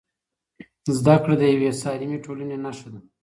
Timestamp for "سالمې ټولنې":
1.81-2.57